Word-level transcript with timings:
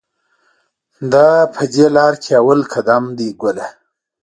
دا 1.13 1.29
په 1.53 1.61
دې 1.73 1.85
لار 1.95 2.13
کې 2.23 2.31
اول 2.41 2.59
قدم 2.73 3.03
دی 3.17 3.29
ګله. 3.41 3.67